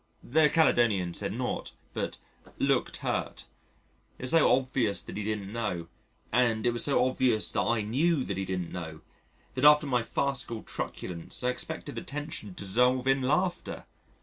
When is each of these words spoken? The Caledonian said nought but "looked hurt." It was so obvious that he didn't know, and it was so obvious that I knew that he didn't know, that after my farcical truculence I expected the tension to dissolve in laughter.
The 0.23 0.49
Caledonian 0.49 1.13
said 1.13 1.31
nought 1.31 1.73
but 1.93 2.17
"looked 2.57 2.97
hurt." 3.05 3.45
It 4.17 4.23
was 4.23 4.31
so 4.31 4.51
obvious 4.51 4.99
that 5.03 5.15
he 5.15 5.21
didn't 5.23 5.53
know, 5.53 5.89
and 6.31 6.65
it 6.65 6.71
was 6.71 6.83
so 6.85 7.05
obvious 7.05 7.51
that 7.51 7.61
I 7.61 7.83
knew 7.83 8.23
that 8.23 8.37
he 8.37 8.45
didn't 8.45 8.71
know, 8.71 9.01
that 9.53 9.63
after 9.63 9.85
my 9.85 10.01
farcical 10.01 10.63
truculence 10.63 11.43
I 11.43 11.49
expected 11.51 11.93
the 11.93 12.01
tension 12.01 12.49
to 12.55 12.63
dissolve 12.63 13.05
in 13.05 13.21
laughter. 13.21 13.85